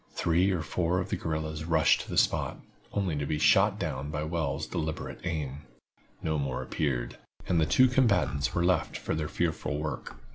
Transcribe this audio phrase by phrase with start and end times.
[0.15, 2.57] Three or four of the guerrillas rushed to the spot,
[2.91, 5.59] only to be shot down by Wells' deliberate aim.
[6.23, 10.15] No more appeared, and the two combatants were left to their fearful work.